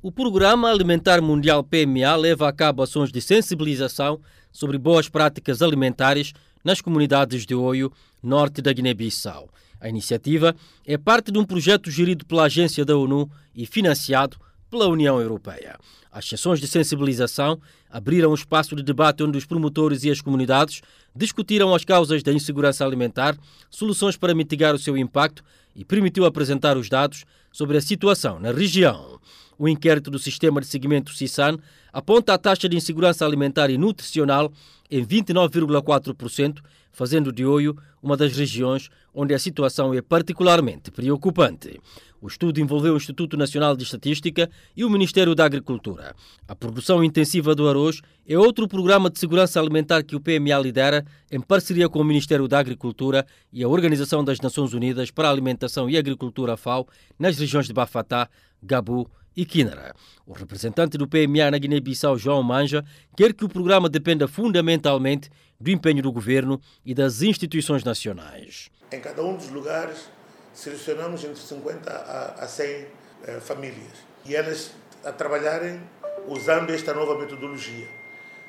O 0.00 0.12
Programa 0.12 0.70
Alimentar 0.70 1.20
Mundial 1.20 1.64
PMA 1.64 2.14
leva 2.14 2.48
a 2.48 2.52
cabo 2.52 2.84
ações 2.84 3.10
de 3.10 3.20
sensibilização 3.20 4.20
sobre 4.52 4.78
boas 4.78 5.08
práticas 5.08 5.60
alimentares 5.60 6.32
nas 6.62 6.80
comunidades 6.80 7.44
de 7.44 7.52
Oio, 7.52 7.90
norte 8.22 8.62
da 8.62 8.72
Guiné-Bissau. 8.72 9.48
A 9.80 9.88
iniciativa 9.88 10.54
é 10.86 10.96
parte 10.96 11.32
de 11.32 11.38
um 11.40 11.44
projeto 11.44 11.90
gerido 11.90 12.24
pela 12.24 12.44
Agência 12.44 12.84
da 12.84 12.96
ONU 12.96 13.28
e 13.52 13.66
financiado 13.66 14.36
pela 14.70 14.86
União 14.86 15.20
Europeia. 15.20 15.76
As 16.12 16.28
sessões 16.28 16.60
de 16.60 16.68
sensibilização 16.68 17.60
abriram 17.90 18.30
um 18.30 18.34
espaço 18.34 18.76
de 18.76 18.84
debate 18.84 19.24
onde 19.24 19.36
os 19.36 19.46
promotores 19.46 20.04
e 20.04 20.10
as 20.12 20.20
comunidades 20.20 20.80
discutiram 21.12 21.74
as 21.74 21.84
causas 21.84 22.22
da 22.22 22.32
insegurança 22.32 22.84
alimentar, 22.84 23.36
soluções 23.68 24.16
para 24.16 24.32
mitigar 24.32 24.76
o 24.76 24.78
seu 24.78 24.96
impacto 24.96 25.42
e 25.74 25.84
permitiu 25.84 26.24
apresentar 26.24 26.76
os 26.76 26.88
dados 26.88 27.24
sobre 27.50 27.76
a 27.76 27.80
situação 27.80 28.38
na 28.38 28.52
região. 28.52 29.18
O 29.58 29.68
inquérito 29.68 30.08
do 30.08 30.20
Sistema 30.20 30.60
de 30.60 30.68
Seguimento 30.68 31.12
CISAN 31.12 31.58
aponta 31.92 32.32
a 32.32 32.38
taxa 32.38 32.68
de 32.68 32.76
insegurança 32.76 33.26
alimentar 33.26 33.68
e 33.70 33.76
nutricional 33.76 34.52
em 34.88 35.04
29,4%, 35.04 36.60
fazendo 36.92 37.32
de 37.32 37.44
Oio 37.44 37.76
uma 38.00 38.16
das 38.16 38.36
regiões 38.36 38.88
onde 39.12 39.34
a 39.34 39.38
situação 39.38 39.92
é 39.92 40.00
particularmente 40.00 40.92
preocupante. 40.92 41.80
O 42.20 42.26
estudo 42.26 42.60
envolveu 42.60 42.94
o 42.94 42.96
Instituto 42.96 43.36
Nacional 43.36 43.76
de 43.76 43.84
Estatística 43.84 44.50
e 44.76 44.84
o 44.84 44.90
Ministério 44.90 45.34
da 45.34 45.44
Agricultura. 45.44 46.14
A 46.46 46.54
produção 46.54 47.02
intensiva 47.04 47.54
do 47.54 47.68
arroz 47.68 48.00
é 48.26 48.36
outro 48.36 48.66
programa 48.66 49.08
de 49.08 49.18
segurança 49.18 49.60
alimentar 49.60 50.02
que 50.02 50.16
o 50.16 50.20
PMA 50.20 50.58
lidera 50.58 51.04
em 51.30 51.40
parceria 51.40 51.88
com 51.88 52.00
o 52.00 52.04
Ministério 52.04 52.48
da 52.48 52.58
Agricultura 52.58 53.24
e 53.52 53.62
a 53.62 53.68
Organização 53.68 54.24
das 54.24 54.40
Nações 54.40 54.72
Unidas 54.72 55.10
para 55.10 55.28
a 55.28 55.30
Alimentação 55.30 55.88
e 55.88 55.96
Agricultura 55.96 56.56
FAO 56.56 56.88
nas 57.18 57.38
regiões 57.38 57.66
de 57.66 57.72
Bafatá, 57.72 58.28
Gabu 58.62 59.08
e 59.36 59.44
Quinara. 59.44 59.94
O 60.26 60.32
representante 60.32 60.98
do 60.98 61.06
PMA 61.06 61.52
na 61.52 61.58
Guiné-Bissau, 61.58 62.18
João 62.18 62.42
Manja, 62.42 62.84
quer 63.16 63.32
que 63.32 63.44
o 63.44 63.48
programa 63.48 63.88
dependa 63.88 64.26
fundamentalmente 64.26 65.30
do 65.60 65.70
empenho 65.70 66.02
do 66.02 66.10
governo 66.10 66.60
e 66.84 66.92
das 66.92 67.22
instituições 67.22 67.84
nacionais. 67.84 68.68
Em 68.92 69.00
cada 69.00 69.22
um 69.22 69.36
dos 69.36 69.48
lugares, 69.50 70.10
selecionamos 70.58 71.22
entre 71.22 71.40
50 71.40 72.34
a, 72.40 72.48
100 72.48 72.66
eh, 72.66 73.40
famílias 73.40 73.92
e 74.24 74.34
elas 74.34 74.72
a 75.04 75.12
trabalharem 75.12 75.80
usando 76.26 76.70
esta 76.70 76.92
nova 76.92 77.16
metodologia, 77.16 77.86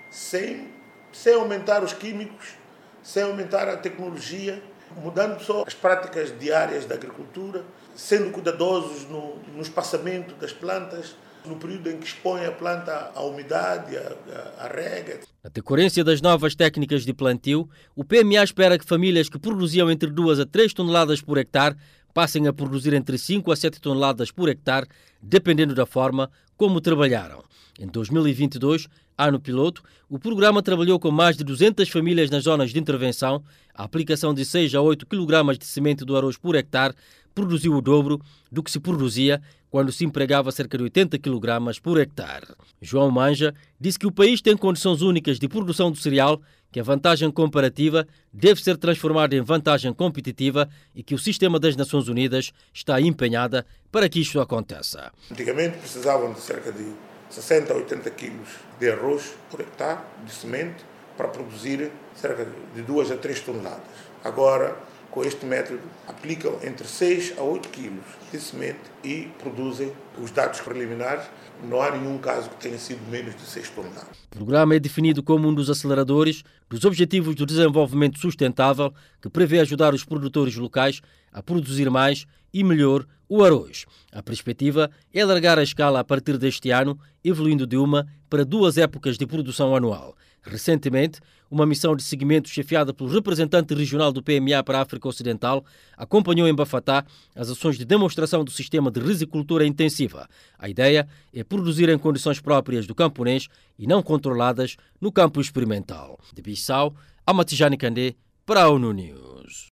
sem, 0.10 0.70
sem 1.14 1.36
aumentar 1.36 1.84
os 1.84 1.94
químicos, 1.94 2.56
sem 3.04 3.22
aumentar 3.22 3.70
a 3.70 3.78
tecnologia, 3.78 4.62
mudando 4.98 5.40
só 5.40 5.64
as 5.68 5.76
práticas 5.76 6.38
diárias 6.40 6.86
da 6.86 6.96
agricultura, 6.96 7.64
sendo 7.96 8.32
cuidadosos 8.32 9.08
no, 9.08 9.36
no 9.56 9.62
espaçamento 9.62 10.34
das 10.36 10.52
plantas, 10.52 11.16
no 11.46 11.56
período 11.56 11.90
em 11.90 11.98
que 11.98 12.06
expõe 12.06 12.46
a 12.46 12.52
planta 12.52 13.12
à 13.16 13.22
umidade, 13.24 13.96
à, 13.96 14.16
à, 14.60 14.66
à 14.66 14.68
rega. 14.68 15.20
Na 15.44 15.50
decorrência 15.50 16.04
das 16.04 16.22
novas 16.22 16.54
técnicas 16.54 17.04
de 17.04 17.14
plantio, 17.14 17.70
o 17.96 18.04
PMA 18.04 18.44
espera 18.44 18.78
que 18.78 18.86
famílias 18.86 19.30
que 19.30 19.40
produziam 19.40 19.90
entre 19.90 20.10
2 20.10 20.40
a 20.42 20.46
3 20.46 20.74
toneladas 20.74 21.22
por 21.22 21.38
hectare 21.38 21.78
passem 22.14 22.48
a 22.48 22.54
produzir 22.54 22.94
entre 22.94 23.18
5 23.18 23.52
a 23.52 23.56
7 23.56 23.80
toneladas 23.80 24.32
por 24.32 24.50
hectare, 24.50 24.88
dependendo 25.22 25.76
da 25.76 25.86
forma 25.86 26.30
como 26.58 26.82
trabalharam. 26.82 27.44
Em 27.80 27.88
2022, 27.88 28.88
ano 29.28 29.40
piloto, 29.40 29.84
o 30.10 30.18
programa 30.18 30.64
trabalhou 30.64 31.00
com 31.00 31.12
mais 31.12 31.36
de 31.36 31.44
200 31.44 31.90
famílias 31.90 32.30
nas 32.30 32.44
zonas 32.44 32.72
de 32.72 32.80
intervenção. 32.80 33.44
A 33.74 33.84
aplicação 33.84 34.34
de 34.34 34.46
6 34.46 34.74
a 34.76 34.82
8 34.82 35.06
kg 35.06 35.58
de 35.58 35.66
semente 35.66 36.06
do 36.06 36.16
arroz 36.16 36.38
por 36.38 36.56
hectare 36.56 36.96
produziu 37.36 37.74
o 37.74 37.82
dobro 37.82 38.20
do 38.52 38.64
que 38.64 38.72
se 38.72 38.80
produzia 38.80 39.42
quando 39.70 39.92
se 39.92 40.04
empregava 40.04 40.52
cerca 40.52 40.78
de 40.78 40.84
80 40.86 41.20
kg 41.20 41.80
por 41.82 42.00
hectare. 42.00 42.48
João 42.82 43.12
Manja 43.12 43.54
disse 43.80 44.00
que 44.00 44.08
o 44.08 44.12
país 44.12 44.42
tem 44.42 44.58
condições 44.58 45.02
únicas 45.02 45.38
de 45.38 45.48
produção 45.48 45.92
do 45.92 45.98
cereal, 45.98 46.42
que 46.72 46.80
a 46.80 46.84
vantagem 46.84 47.30
comparativa 47.32 48.08
deve 48.34 48.62
ser 48.62 48.78
transformada 48.78 49.36
em 49.36 49.42
vantagem 49.42 49.94
competitiva 49.94 50.68
e 50.96 51.04
que 51.04 51.14
o 51.14 51.20
sistema 51.20 51.60
das 51.60 51.76
Nações 51.76 52.08
Unidas 52.08 52.52
está 52.74 53.00
empenhada 53.00 53.66
para 53.92 54.10
que 54.10 54.20
isto 54.20 54.40
aconteça. 54.40 55.12
Antigamente 55.32 55.78
precisavam 55.78 56.34
de 56.34 56.40
cerca 56.40 56.72
de 56.72 56.94
60 57.30 57.74
a 57.74 57.76
80 57.76 58.10
quilos 58.12 58.50
de 58.80 58.92
arroz 58.92 59.34
por 59.50 59.62
hectare 59.62 60.00
de 60.26 60.32
semente 60.32 60.84
para 61.18 61.28
produzir 61.28 61.92
cerca 62.16 62.46
de 62.74 62.82
2 62.82 63.12
a 63.12 63.18
3 63.18 63.40
toneladas. 63.42 63.82
Agora 64.24 64.76
com 65.12 65.24
este 65.24 65.46
método, 65.46 65.82
aplicam 66.08 66.60
entre 66.64 66.88
6 66.88 67.34
a 67.38 67.42
8 67.42 67.70
quilos 67.70 68.06
de 68.32 68.40
semente 68.40 68.80
e 69.04 69.28
produzem 69.42 69.92
os 70.22 70.30
dados 70.32 70.62
preliminares. 70.62 71.26
Não 71.68 71.82
há 71.82 71.92
nenhum 71.92 72.18
caso 72.20 72.50
que 72.50 72.56
tenha 72.58 72.78
sido 72.78 73.02
menos 73.10 73.36
de 73.36 73.42
6 73.42 73.70
toneladas. 73.72 74.18
O 74.32 74.36
programa 74.36 74.76
é 74.76 74.80
definido 74.80 75.24
como 75.24 75.48
um 75.48 75.54
dos 75.54 75.70
aceleradores 75.70 76.44
dos 76.70 76.86
Objetivos 76.86 77.36
do 77.36 77.46
Desenvolvimento 77.46 78.20
Sustentável, 78.20 78.94
que 79.22 79.30
prevê 79.30 79.60
ajudar 79.60 79.94
os 79.94 80.06
produtores 80.06 80.56
locais 80.56 81.02
a 81.32 81.42
produzir 81.42 81.90
mais 81.90 82.26
e 82.54 82.64
melhor 82.64 83.06
o 83.28 83.44
arroz. 83.44 83.86
A 84.12 84.24
perspectiva 84.24 84.90
é 85.14 85.22
alargar 85.22 85.60
a 85.60 85.64
escala 85.64 86.00
a 86.00 86.04
partir 86.04 86.38
deste 86.38 86.72
ano, 86.72 87.00
evoluindo 87.24 87.68
de 87.68 87.78
uma 87.78 88.08
para 88.30 88.44
duas 88.44 88.78
épocas 88.78 89.18
de 89.18 89.28
produção 89.28 89.76
anual. 89.76 90.16
Recentemente, 90.42 91.20
uma 91.52 91.66
missão 91.66 91.96
de 91.96 92.04
seguimento 92.04 92.50
chefiada 92.50 92.94
pelo 92.94 93.10
representante 93.10 93.74
regional 93.74 94.12
do 94.12 94.24
PMA 94.24 94.64
para 94.64 94.80
a 94.80 94.82
África 94.82 95.08
Ocidental 95.08 95.66
acompanhou 95.98 96.48
em 96.48 96.54
Bafatá 96.54 97.06
as 97.36 97.50
ações 97.50 97.78
de 97.78 97.86
demonstração 97.86 98.44
do 98.44 98.52
sistema 98.52 98.90
de 98.90 99.00
risicultura 99.00 99.66
intensiva. 99.66 100.28
A 100.58 100.70
ideia 100.70 101.08
é 101.34 101.44
produzir 101.44 101.90
em 101.90 101.98
condições 101.98 102.40
próprias 102.40 102.88
do 102.88 102.96
camponês 102.96 103.48
e 103.78 103.86
não 103.86 104.02
controladas 104.02 104.78
no 105.02 105.12
campo 105.12 105.42
experimental. 105.42 106.20
De 106.34 106.42
Bissau, 106.42 106.96
Amatijani 107.26 107.78
Kandé, 107.78 108.16
para 108.46 108.64
a 108.64 108.70
ONU 108.70 108.94
News. 108.94 109.68